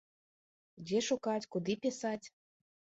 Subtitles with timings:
[0.87, 2.27] Дзе шукаць, куды пісаць.